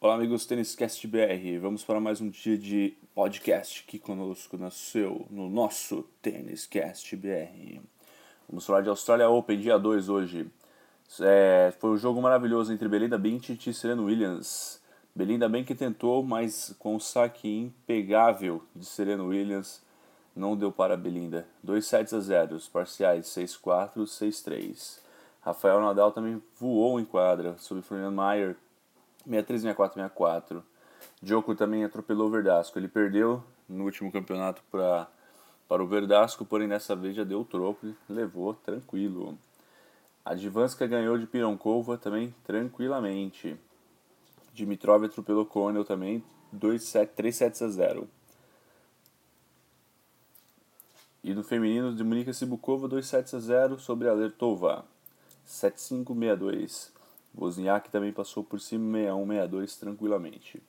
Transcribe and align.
Olá, 0.00 0.14
amigos 0.14 0.46
Tênis 0.46 0.76
Cast 0.76 1.04
BR. 1.08 1.58
Vamos 1.60 1.82
para 1.82 1.98
mais 1.98 2.20
um 2.20 2.30
dia 2.30 2.56
de 2.56 2.96
podcast 3.16 3.84
aqui 3.84 3.98
conosco 3.98 4.56
no 4.56 4.70
seu, 4.70 5.26
no 5.28 5.50
nosso 5.50 6.04
Tênis 6.22 6.66
Cast 6.66 7.16
BR. 7.16 7.80
Vamos 8.48 8.64
falar 8.64 8.82
de 8.82 8.88
Australia 8.88 9.28
Open, 9.28 9.58
dia 9.58 9.76
2 9.76 10.08
hoje. 10.08 10.48
É, 11.20 11.72
foi 11.80 11.90
um 11.90 11.96
jogo 11.96 12.22
maravilhoso 12.22 12.72
entre 12.72 12.88
Belinda 12.88 13.18
Bencic 13.18 13.66
e 13.66 13.74
Serena 13.74 14.00
Williams. 14.00 14.80
Belinda 15.16 15.48
bem 15.48 15.64
que 15.64 15.74
tentou, 15.74 16.22
mas 16.22 16.76
com 16.78 16.94
o 16.94 17.00
saque 17.00 17.48
impegável 17.48 18.62
de 18.76 18.86
Serena 18.86 19.24
Williams, 19.24 19.82
não 20.32 20.56
deu 20.56 20.70
para 20.70 20.96
Belinda. 20.96 21.44
2 21.64 21.84
sets 21.84 22.14
a 22.14 22.20
0, 22.20 22.56
parciais 22.72 23.26
6-4, 23.26 24.04
6-3. 24.04 25.00
Rafael 25.40 25.80
Nadal 25.80 26.12
também 26.12 26.40
voou 26.56 27.00
em 27.00 27.04
quadra 27.04 27.56
sobre 27.58 27.82
Fernando 27.82 28.14
Maier 28.14 28.54
63, 29.24 29.62
64, 29.62 29.94
64. 29.94 30.64
Djoko 31.22 31.54
também 31.54 31.84
atropelou 31.84 32.28
o 32.28 32.30
Verdasco. 32.30 32.78
Ele 32.78 32.88
perdeu 32.88 33.42
no 33.68 33.84
último 33.84 34.10
campeonato 34.10 34.62
pra, 34.70 35.08
para 35.68 35.82
o 35.82 35.86
Verdasco, 35.86 36.44
porém 36.44 36.68
dessa 36.68 36.96
vez 36.96 37.14
já 37.14 37.24
deu 37.24 37.40
o 37.40 37.44
troco 37.44 37.86
e 37.86 37.94
levou 38.08 38.54
tranquilo. 38.54 39.38
A 40.24 40.34
Divanska 40.34 40.86
ganhou 40.86 41.18
de 41.18 41.26
Pironkova 41.26 41.96
também 41.96 42.34
tranquilamente. 42.44 43.56
Dimitrov 44.52 45.04
atropelou 45.04 45.46
Cornell 45.46 45.84
também 45.84 46.22
2 46.52 46.82
7, 46.82 47.12
3 47.14 47.36
sets 47.36 47.62
a 47.62 47.68
0. 47.68 48.08
E 51.22 51.34
no 51.34 51.42
feminino, 51.42 51.94
de 51.94 52.04
Monika 52.04 52.32
Sibukova 52.32 52.88
2 52.88 53.06
sets 53.06 53.34
a 53.34 53.40
0 53.40 53.78
sobre 53.78 54.08
a 54.08 54.12
Lertova. 54.12 54.84
7-5-6-2. 55.46 56.97
Wozniak 57.36 57.90
também 57.90 58.12
passou 58.12 58.42
por 58.44 58.60
cima 58.60 58.98
61-62 58.98 59.78
tranquilamente. 59.78 60.62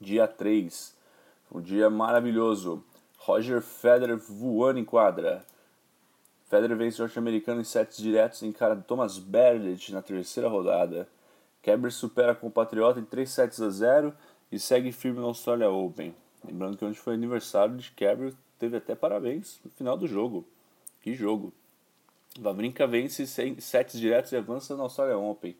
Dia 0.00 0.26
3, 0.26 0.96
um 1.52 1.60
dia 1.60 1.90
maravilhoso. 1.90 2.82
Roger 3.18 3.60
Federer 3.60 4.16
voando 4.16 4.78
em 4.78 4.84
quadra. 4.84 5.44
Federer 6.48 6.76
vence 6.76 7.00
o 7.00 7.04
norte-americano 7.04 7.60
em 7.60 7.64
sets 7.64 7.98
diretos 7.98 8.42
em 8.42 8.50
cara 8.50 8.74
de 8.74 8.82
Thomas 8.82 9.18
Berdych 9.18 9.92
na 9.92 10.02
terceira 10.02 10.48
rodada. 10.48 11.08
Kerber 11.62 11.92
supera 11.92 12.32
a 12.32 12.34
compatriota 12.34 12.98
em 12.98 13.04
3 13.04 13.30
sets 13.30 13.60
a 13.60 13.68
0 13.68 14.14
e 14.50 14.58
segue 14.58 14.90
firme 14.92 15.20
no 15.20 15.26
Australia 15.26 15.70
Open. 15.70 16.14
Lembrando 16.44 16.76
que 16.76 16.84
onde 16.84 16.98
foi 16.98 17.14
aniversário 17.14 17.76
de 17.76 17.90
Kerber, 17.92 18.32
teve 18.58 18.78
até 18.78 18.94
parabéns 18.94 19.60
no 19.64 19.70
final 19.70 19.96
do 19.96 20.06
jogo. 20.06 20.44
Que 21.02 21.14
jogo! 21.14 21.52
Vavrinka 22.38 22.86
vence 22.86 23.26
sets 23.26 23.98
diretos 23.98 24.32
e 24.32 24.36
avança 24.36 24.74
no 24.74 24.84
Australia 24.84 25.18
Open. 25.18 25.54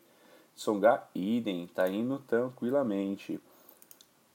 Songa 0.55 1.03
idem, 1.15 1.67
tá 1.67 1.87
indo 1.89 2.19
tranquilamente. 2.19 3.39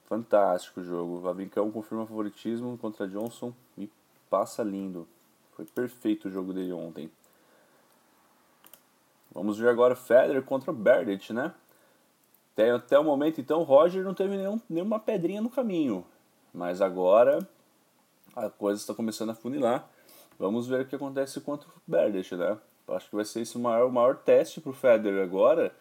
Fantástico 0.05 0.81
jogo. 0.81 1.19
Vavincão 1.19 1.71
confirma 1.71 2.05
favoritismo 2.05 2.77
contra 2.77 3.07
Johnson 3.07 3.53
e 3.77 3.89
passa 4.29 4.63
lindo. 4.63 5.07
Foi 5.53 5.65
perfeito 5.65 6.27
o 6.27 6.31
jogo 6.31 6.53
dele 6.53 6.71
ontem. 6.73 7.11
Vamos 9.33 9.57
ver 9.57 9.69
agora 9.69 9.95
Federer 9.95 10.43
contra 10.43 10.71
Berdych, 10.71 11.33
né? 11.33 11.53
Até, 12.53 12.71
até 12.71 12.97
o 12.97 13.03
momento, 13.03 13.39
então, 13.39 13.61
Roger 13.61 14.03
não 14.03 14.13
teve 14.13 14.35
nenhum, 14.35 14.59
nenhuma 14.67 14.99
pedrinha 14.99 15.41
no 15.41 15.49
caminho. 15.49 16.03
Mas 16.53 16.81
agora 16.81 17.47
a 18.35 18.49
coisa 18.49 18.81
está 18.81 18.93
começando 18.93 19.29
a 19.29 19.35
funilar. 19.35 19.87
Vamos 20.39 20.67
ver 20.67 20.81
o 20.81 20.85
que 20.87 20.95
acontece 20.95 21.39
contra 21.41 21.67
o 21.67 21.71
Berdych, 21.85 22.35
né? 22.35 22.57
Acho 22.87 23.09
que 23.09 23.15
vai 23.15 23.25
ser 23.25 23.41
esse 23.41 23.57
o 23.57 23.59
maior, 23.59 23.87
o 23.87 23.91
maior 23.91 24.15
teste 24.15 24.61
para 24.61 24.69
o 24.69 24.73
Federer 24.73 25.23
agora 25.23 25.75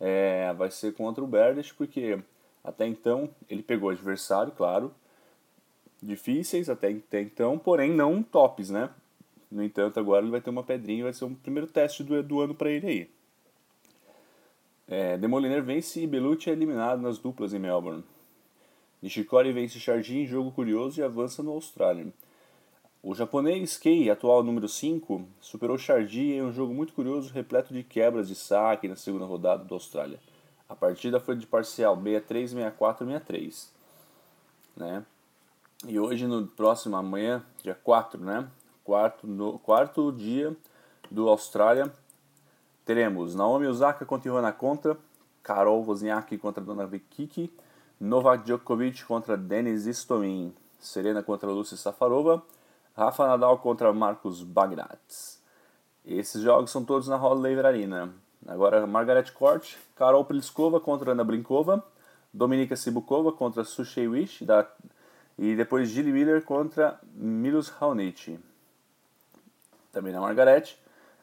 é, 0.00 0.52
vai 0.54 0.70
ser 0.70 0.94
contra 0.94 1.22
o 1.22 1.26
Berdych, 1.26 1.74
porque 1.74 2.18
até 2.62 2.86
então 2.86 3.30
ele 3.48 3.62
pegou 3.62 3.90
adversário, 3.90 4.52
claro, 4.52 4.92
difíceis 6.02 6.68
até, 6.68 6.88
até 6.90 7.20
então, 7.20 7.58
porém 7.58 7.92
não 7.92 8.22
tops, 8.22 8.70
né? 8.70 8.90
No 9.50 9.62
entanto, 9.62 9.98
agora 9.98 10.22
ele 10.22 10.30
vai 10.30 10.40
ter 10.40 10.50
uma 10.50 10.62
pedrinha, 10.62 11.04
vai 11.04 11.12
ser 11.12 11.24
o 11.24 11.28
um 11.28 11.34
primeiro 11.34 11.66
teste 11.66 12.04
do, 12.04 12.22
do 12.22 12.40
ano 12.40 12.54
para 12.54 12.70
ele 12.70 12.86
aí. 12.86 13.10
É, 14.86 15.18
Demoliner 15.18 15.62
vence 15.62 16.00
e 16.00 16.06
Belucci 16.06 16.48
é 16.48 16.52
eliminado 16.52 17.00
nas 17.00 17.18
duplas 17.18 17.52
em 17.52 17.58
Melbourne. 17.58 18.04
Nishikori 19.02 19.52
vence 19.52 19.78
Chardy 19.78 20.18
em 20.18 20.26
jogo 20.26 20.50
curioso 20.50 21.00
e 21.00 21.04
avança 21.04 21.42
no 21.42 21.52
Austrália. 21.52 22.06
O 23.00 23.14
japonês 23.14 23.76
Kei, 23.76 24.10
atual 24.10 24.42
número 24.42 24.68
5, 24.68 25.24
superou 25.40 25.78
Chardy 25.78 26.32
em 26.32 26.42
um 26.42 26.52
jogo 26.52 26.74
muito 26.74 26.92
curioso, 26.92 27.32
repleto 27.32 27.72
de 27.72 27.84
quebras 27.84 28.26
de 28.26 28.34
saque 28.34 28.88
na 28.88 28.96
segunda 28.96 29.24
rodada 29.24 29.64
do 29.64 29.72
Austrália. 29.74 30.18
A 30.68 30.74
partida 30.74 31.20
foi 31.20 31.36
de 31.36 31.46
parcial 31.46 31.94
63, 31.94 32.50
64, 32.50 33.06
63. 33.06 33.72
Né? 34.76 35.04
E 35.86 35.98
hoje, 35.98 36.26
no 36.26 36.48
próximo, 36.48 36.96
amanhã, 36.96 37.40
dia 37.62 37.76
4, 37.76 38.20
né? 38.20 38.48
Quarto, 38.82 39.28
no, 39.28 39.60
quarto 39.60 40.10
dia 40.10 40.56
do 41.08 41.28
Austrália, 41.28 41.92
teremos 42.84 43.32
Naomi 43.32 43.68
Osaka 43.68 44.04
contra 44.04 44.28
Ivana 44.28 44.52
Contra, 44.52 44.98
Carol 45.40 45.84
Wozniacki 45.84 46.36
contra 46.36 46.64
Dona 46.64 46.84
Vikiki, 46.84 47.52
Novak 48.00 48.44
Djokovic 48.44 49.04
contra 49.04 49.36
Denis 49.36 49.86
Istomin, 49.86 50.52
Serena 50.80 51.22
contra 51.22 51.48
Lucy 51.48 51.76
Safarova, 51.76 52.42
Rafa 52.98 53.28
Nadal 53.28 53.58
contra 53.58 53.92
Marcos 53.92 54.42
Bagnats. 54.42 55.40
Esses 56.04 56.42
jogos 56.42 56.72
são 56.72 56.84
todos 56.84 57.06
na 57.06 57.16
Laver 57.16 57.64
Arena. 57.64 58.12
Agora 58.44 58.84
Margaret 58.88 59.30
Court, 59.30 59.76
Karol 59.94 60.24
Pliskova 60.24 60.80
contra 60.80 61.12
Ana 61.12 61.22
Blinkova, 61.22 61.80
Dominika 62.34 62.74
Sibukova 62.74 63.30
contra 63.30 63.62
Sushei 63.62 64.08
Wish 64.08 64.44
da, 64.44 64.66
e 65.38 65.54
depois 65.54 65.88
Gilly 65.90 66.10
Miller 66.10 66.42
contra 66.42 66.98
Milos 67.14 67.68
Raonic. 67.68 68.36
Também 69.92 70.12
na 70.12 70.20
Margaret, 70.20 70.76